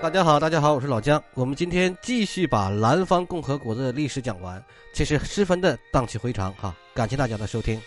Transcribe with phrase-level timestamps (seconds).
[0.00, 1.20] 大家好，大家好，我是老姜。
[1.34, 6.72] 我们今天继续把南方共和国的历史讲完，其实十分的荡气回肠哈。
[6.94, 7.82] 感谢大家的收听。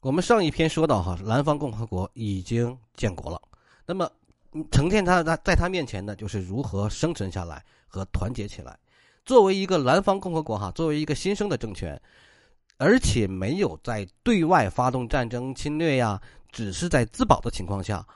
[0.00, 3.42] 我们上一篇说到哈，南方共和国已经建国了，
[3.84, 4.08] 那么
[4.70, 8.78] 呈现他在在他面前呢，就是如何生存下来和团结起来。
[9.24, 12.00] 作为一个南方共和国哈，作为一个新生的政权，
[12.78, 16.22] 而且没有在对外发动战争侵略呀。
[16.54, 18.06] 只是在自保的情况下，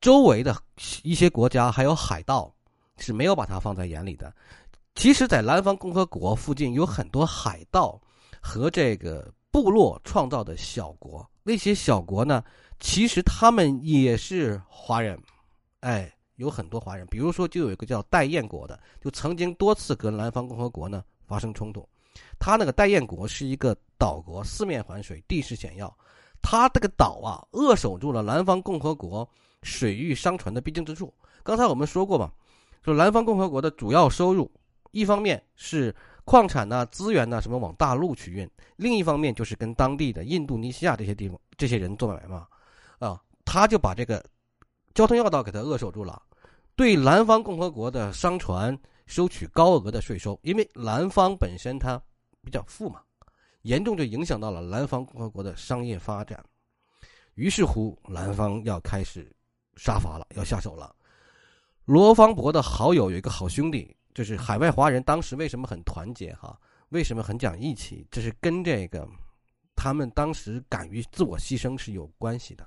[0.00, 0.56] 周围的
[1.02, 2.54] 一些国家还有海盗
[2.96, 4.32] 是没有把它放在眼里的。
[4.94, 8.00] 其实，在南方共和国附近有很多海盗
[8.40, 12.44] 和这个部落创造的小国，那些小国呢，
[12.78, 15.20] 其实他们也是华人，
[15.80, 17.04] 哎，有很多华人。
[17.08, 21.88] 比如说，就有一个叫戴燕国的，就曾经多次跟南方共和国呢发生冲突。
[22.38, 25.92] 他那个戴燕国是一个岛国，四面环水，地势险要。
[26.42, 29.26] 他这个岛啊，扼守住了南方共和国
[29.62, 31.12] 水域商船的必经之处。
[31.42, 32.30] 刚才我们说过嘛，
[32.84, 34.50] 说南方共和国的主要收入，
[34.90, 35.94] 一方面是
[36.24, 42.46] 矿产呐、资源呐什么往大陆去运，另一方面就是跟当地的印度尼西亚这些地方这些人做买卖嘛。
[42.98, 44.24] 啊，他就把这个
[44.94, 46.20] 交通要道给他扼守住了，
[46.76, 52.00] 对南方共和国的商船收取高额的税收，因为南方本身它
[52.44, 53.00] 比较富嘛。
[53.62, 56.44] 严重就影响到了南方共和国的商业发展，
[57.34, 59.30] 于是乎，南方要开始
[59.76, 60.94] 杀伐了，要下手了。
[61.84, 66.32] 罗芳伯的好友有一个好兄弟，就是海外华人，当时为什么很团结？
[66.34, 66.58] 哈，
[66.90, 68.06] 为什么很讲义气？
[68.10, 69.08] 这是跟这个
[69.74, 72.66] 他们当时敢于自我牺牲是有关系的。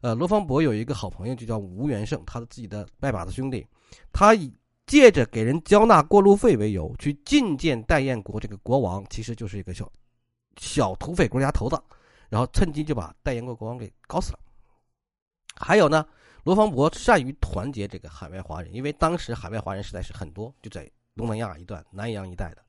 [0.00, 3.66] 呃，罗芳伯有一个好朋友，就叫吴元胜，他的自己的拜把子兄弟，
[4.12, 4.52] 他以
[4.86, 9.90] 借着给人交纳过路费为由，去觐见戴燕国这个国王，其实就是一个小。
[10.58, 11.80] 小土匪国家头子，
[12.28, 14.38] 然后趁机就把戴延国国王给搞死了。
[15.56, 16.06] 还有呢，
[16.44, 22.62] 罗芳伯善于团结这个海外华人，因为当时海外华人实在是很多，就在东南亚一段、南洋一带的，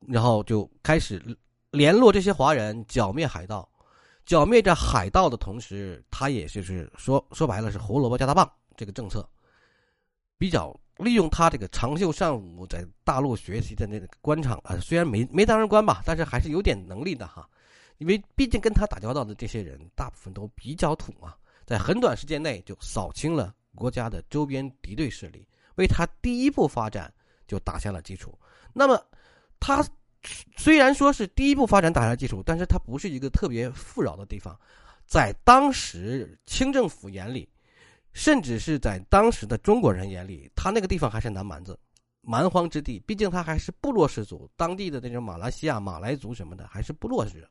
[0.00, 1.22] 然后就开始
[1.70, 3.68] 联络这些华人，剿灭海盗。
[4.24, 9.28] 剿灭这海盗的同时，他也就是说说白了是胡萝卜加大棒这个政策，
[10.36, 10.78] 比较。
[10.98, 17.46] 利用他这个长袖善舞，在大陆学习的那个官场啊，虽然没没当上官吧，但是还是有点能力的哈。
[17.98, 21.34] 因为毕竟跟他打交道的这些人，大部分都比较土嘛，
[21.66, 25.46] 在很短时间内就扫清了国家的周边敌对势力，
[25.76, 27.12] 为他第一步发展
[27.46, 28.38] 就打下了基础。
[28.72, 29.02] 那么，
[29.60, 29.84] 他
[30.56, 34.58] 虽然说是第一步发展打下基础，但是他不是一个特别富饶的地方，
[35.06, 37.48] 在当时清政府眼里。
[38.16, 41.78] 甚至是在当时的中国人眼里，他那个地方还是南蛮子、
[42.22, 42.98] 蛮荒之地。
[43.00, 47.46] 毕竟他还是部落氏族，当地的那种马来西亚马来族什么的还是部落氏。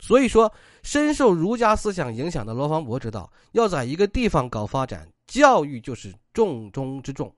[0.00, 0.52] 所以说，
[0.82, 7.32] 深受儒家思想影响的罗芳伯知道，要在一个地方搞发展，教育就是重中之重。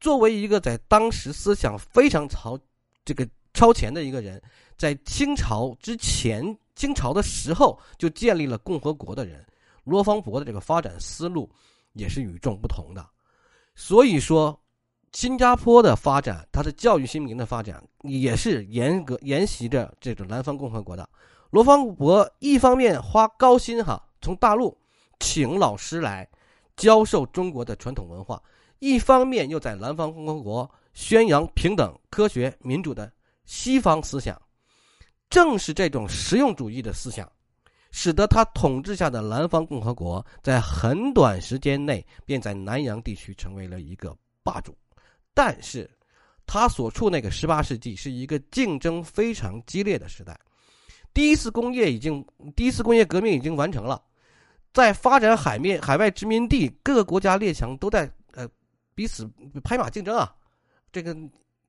[0.00, 2.58] 作为一个在当时思想非常超
[3.04, 4.42] 这个超前的一个人，
[4.78, 9.44] 在清朝之前、清朝的时候就建立了共和国的人。
[9.86, 11.48] 罗芳伯的这个发展思路
[11.92, 13.08] 也是与众不同的，
[13.76, 14.60] 所以说，
[15.12, 21.08] 新加坡的发展，它的教育新民的发展也是严格沿袭着这种南方共和国的。
[21.50, 24.76] 罗芳伯一方面花高薪哈，从大陆
[25.20, 26.28] 请老师来
[26.76, 28.42] 教授中国的传统文化，
[28.80, 33.10] 一方面又在南方共和国宣扬平等、科学、民主的
[33.44, 34.36] 西方思想。
[35.30, 37.30] 正是这种实用主义的思想。
[37.98, 44.76] 使得他统治下的南方共和国在很短时间内便在南洋地区成为了一个霸主，
[45.32, 45.90] 但是，
[46.44, 50.38] 他所处那个十八世纪是一个竞争非常激烈的时代，
[51.14, 52.22] 第一次工业已经
[52.54, 54.02] 第一次工业革命已经完成了，
[54.74, 58.46] 在发展海面海外殖民地各个国家列强都在呃
[58.94, 59.26] 彼此
[59.64, 60.36] 拍马竞争啊，
[60.92, 61.16] 这个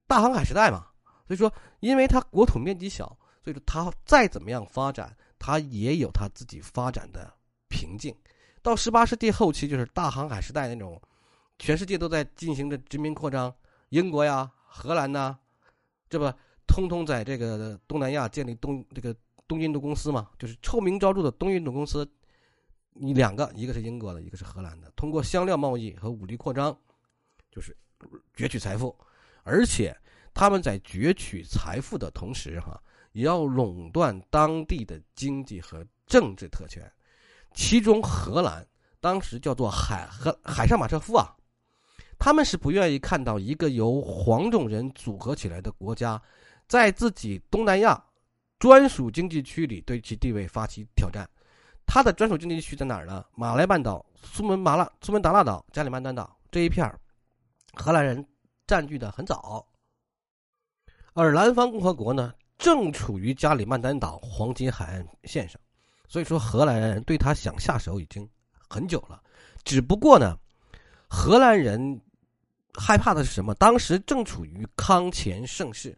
[0.08, 0.88] 大航海时代嘛，
[1.26, 1.50] 所以说
[1.80, 5.16] 因为它国土面积小，所以说它再怎么样发展。
[5.40, 7.34] 它也有它自己发展的
[7.70, 8.16] 瓶颈，
[8.62, 11.02] 到十八世纪后期，就是大航海时代那种，
[11.60, 13.54] 全世界都在进行着殖民扩张，
[13.90, 15.38] 英国呀、荷兰呐，
[16.10, 16.34] 这不
[16.66, 19.16] 通通在这个东南亚建立东这个
[19.48, 22.10] 东印度公司嘛，就是臭名昭著的东印度公司，
[22.94, 26.78] 你两个，一个是英国的，一个是荷兰的，通过香料贸易和武力扩张，
[27.52, 27.76] 就是
[28.36, 28.98] 攫取财富，
[29.44, 29.96] 而且
[30.34, 32.82] 他们在攫取财富的同时，哈。
[33.18, 36.88] 也要垄断当地的经济和政治特权，
[37.52, 38.64] 其中荷兰
[39.00, 41.36] 当时叫做海和海上马车夫啊，
[42.20, 46.22] 他们是不愿意看到一个由黄种人组合起来的国家，
[46.68, 48.00] 在自己东南亚
[48.60, 51.28] 专属经济区里对其地位发起挑战。
[51.88, 53.26] 它的专属经济区在哪儿呢？
[53.34, 56.88] 马来半岛、苏门马拉、苏门答腊岛、加里曼丹岛这一片，
[57.74, 58.24] 荷兰人
[58.68, 59.68] 占据的很早。
[61.14, 65.60] 而南方共和国呢，正处于加里曼丹岛黄金海岸线上，
[66.08, 68.28] 所以说荷兰人对他想下手已经
[68.68, 69.22] 很久了。
[69.64, 70.38] 只不过呢，
[71.08, 72.02] 荷兰人
[72.74, 73.54] 害怕的是什么？
[73.56, 75.98] 当时正处于康乾盛世，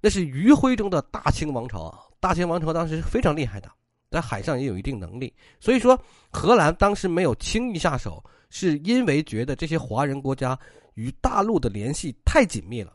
[0.00, 2.00] 那是余晖中的大清王朝啊！
[2.20, 3.70] 大清王朝当时非常厉害的。
[4.10, 5.98] 在海上也有一定能力，所以说
[6.30, 10.58] 荷兰当时没有轻易下手，是因为觉得这些华人国家
[10.92, 12.92] 与大陆的联系太紧密了，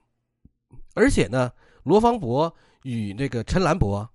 [0.93, 1.51] 而且呢，
[1.81, 2.55] 罗芳伯
[2.87, 4.09] 与这个陈兰伯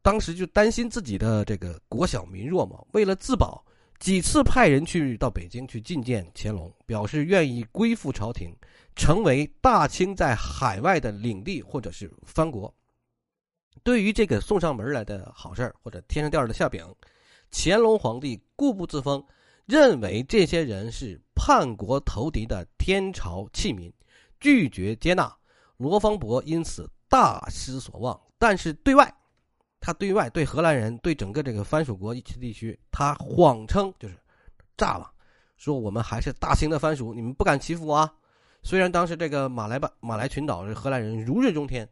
[0.00, 3.64] 当时就担心自己的这个国小民弱嘛，为了自保，
[3.98, 8.54] 几次派人去到北京去觐见乾隆，表示愿意归附朝廷，
[8.94, 12.72] 成为大清在海外的领地或者是藩国。
[13.82, 16.84] 对于这个送上门来的好事或者天上掉的馅饼，
[17.50, 19.24] 乾隆皇帝固步自封，
[19.66, 23.92] 认为这些人是叛国投敌的天朝弃民，
[24.38, 25.34] 拒绝接纳。
[25.76, 28.18] 罗芳伯因此大失所望。
[28.38, 29.14] 但是对外，
[29.78, 34.16] 他对外对荷兰人对整个这个藩属国地区，他谎称就是
[34.76, 35.12] 诈了，
[35.58, 38.10] 说我们还是大清的藩属，你们不敢欺负我啊。
[38.62, 41.86] 虽然当时这个马来巴马来群岛是荷兰人如日中天。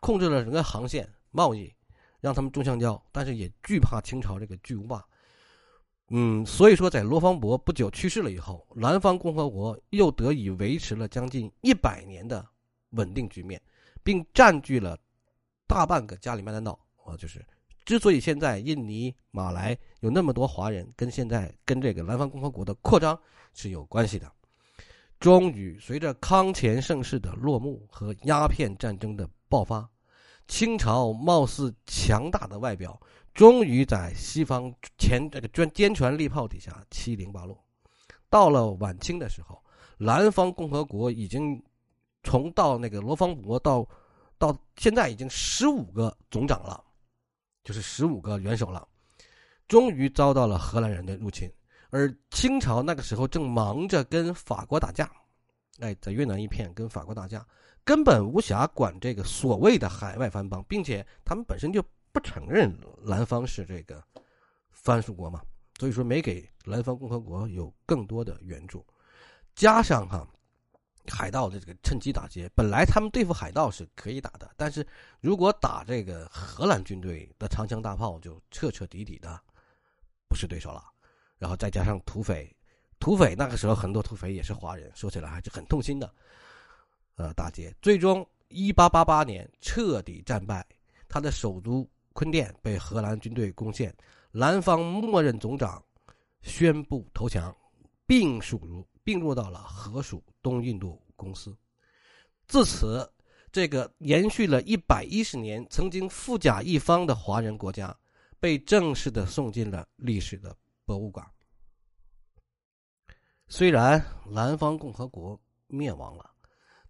[0.00, 1.74] 控制了整个航线贸易，
[2.20, 5.04] 让他们种香蕉，但是也惧怕清朝这个巨无霸。
[6.10, 12.46] 嗯，所以说在罗芳伯不久去世了以后，南方共和国又得以维持了将近一百年的
[12.90, 13.60] 稳定局面，
[14.08, 14.98] 并占据了
[15.66, 16.72] 大半个加里曼丹岛。
[17.04, 17.44] 啊，就是
[17.84, 23.18] 之所以现在印尼、马来有那么多华人，跟现在跟这个南方共和国的扩张
[23.52, 24.32] 是有关系的。
[25.20, 29.86] 终于，随着康乾盛世的落幕和鸦片战争的爆发，
[30.46, 32.98] 清朝貌似强大的外表，
[33.34, 37.62] 终于在西方前这个坚坚船利炮底下七零八落。
[38.30, 39.62] 到了晚清的时候，
[39.98, 41.62] 南方共和国已经
[42.22, 43.86] 从到那个罗芳伯到
[44.38, 46.82] 到现在已经十五个总长了，
[47.64, 48.86] 就是十五个元首了，
[49.66, 51.50] 终于遭到了荷兰人的入侵。
[51.90, 55.10] 而清朝那个时候正忙着跟法国打架，
[55.80, 57.46] 哎，在越南一片跟法国打架，
[57.82, 61.82] 根本无暇管这个所谓的海外藩邦，并且他们本身就
[62.12, 64.04] 不承认南方是这个
[64.70, 65.40] 藩属国嘛，
[65.78, 68.84] 所以说没给南方共和国有更多的援助。
[69.54, 70.28] 加上哈，
[71.08, 74.86] 海盗的这个趁机打劫，本来他们对付海盗是可以打的，但是
[75.20, 79.40] 如果打这个荷兰军队的长枪大炮，就彻彻底底的
[80.28, 80.84] 不是对手了。
[81.38, 82.52] 然后再加上土匪，
[82.98, 86.12] 土匪那个时候很多土匪也是华人，说起来还是很痛心的。
[87.14, 90.66] 呃，打劫最终一八八八年彻底战败，
[91.08, 93.94] 他的首都坤甸被荷兰军队攻陷，
[94.32, 95.82] 南方默认总长
[96.42, 97.54] 宣布投降，
[98.04, 101.56] 并属入并入到了荷属东印度公司。
[102.46, 103.10] 自此，
[103.50, 107.98] 这个延续了一百一十年、曾经富甲一方的华人国家，
[108.38, 110.54] 被正式的送进了历史的。
[110.84, 111.26] 博物馆。
[113.46, 116.30] 虽然南方共和国灭亡了，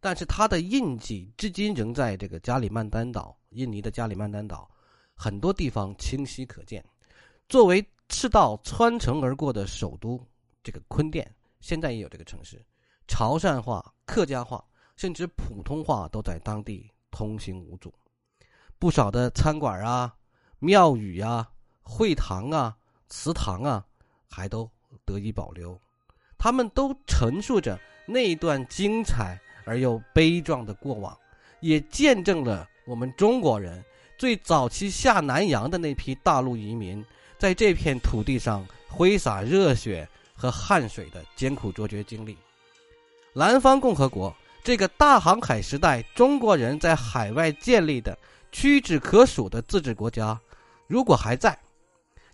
[0.01, 4.69] 但是它的印记至今仍在这个加里曼丹岛，印尼的加里曼丹岛
[5.15, 6.85] 很多地方清晰可见。
[7.49, 10.21] 作为赤道穿城而过的首都，
[10.65, 12.65] 这个坤甸现在也有这个城市，
[13.07, 14.65] 潮汕话、客家话，
[14.97, 17.93] 甚至普通话都在当地通行无阻。
[18.79, 20.15] 不少的餐馆啊、
[20.59, 21.51] 庙宇啊、
[21.83, 22.77] 会堂啊。
[23.11, 23.83] 祠堂啊，
[24.29, 24.71] 还都
[25.07, 25.81] 得以保留，
[26.37, 31.19] 他们都陈述着那段精彩而又悲壮的过往，
[31.61, 33.83] 也见证了我们中国人
[34.19, 37.03] 最早期下南洋的那批大陆移民，
[37.39, 40.07] 在这片土地上挥洒热血
[40.39, 42.39] 和汗水的艰苦卓绝经历。
[43.35, 48.17] 南方共和国这个大航海时代中国人在海外建立的
[48.53, 50.41] 屈指可数的自治国家，
[50.87, 51.59] 如果还在。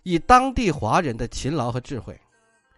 [0.03, 2.21] 以当地华人的勤劳和智慧，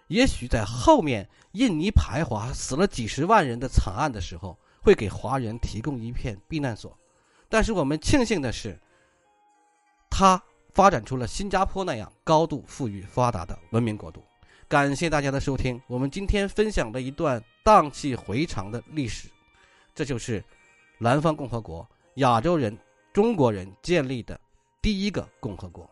[0.08, 6.98] 也许在后面印尼排华死了几十万人的惨案的时候，会给华人提供一片避难所。
[7.50, 8.80] 但是我们庆幸的是，
[10.10, 10.42] 它
[10.74, 14.24] 发展出了新加坡那样高度富裕发达的文明国度。
[14.70, 19.30] 感谢大家的收听，我们今天分享的一段荡气回肠的历史，
[19.96, 20.44] 这就是
[20.98, 22.78] 南方共和国，亚洲人、
[23.14, 24.38] 中国人建立的
[24.82, 25.90] 第一个共和国。